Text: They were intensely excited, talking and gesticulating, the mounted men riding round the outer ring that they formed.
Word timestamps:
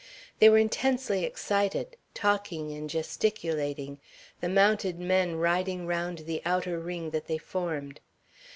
They 0.39 0.49
were 0.49 0.57
intensely 0.57 1.23
excited, 1.25 1.95
talking 2.15 2.71
and 2.71 2.89
gesticulating, 2.89 3.99
the 4.39 4.49
mounted 4.49 4.99
men 4.99 5.35
riding 5.35 5.85
round 5.85 6.25
the 6.25 6.41
outer 6.43 6.79
ring 6.79 7.11
that 7.11 7.27
they 7.27 7.37
formed. 7.37 7.99